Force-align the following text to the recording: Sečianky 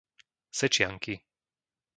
Sečianky 0.59 1.15